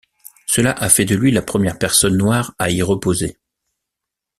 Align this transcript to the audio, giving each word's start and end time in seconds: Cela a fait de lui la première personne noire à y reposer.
Cela 0.47 0.71
a 0.71 0.89
fait 0.89 1.05
de 1.05 1.13
lui 1.13 1.29
la 1.31 1.43
première 1.43 1.77
personne 1.77 2.17
noire 2.17 2.55
à 2.57 2.71
y 2.71 2.81
reposer. 2.81 3.37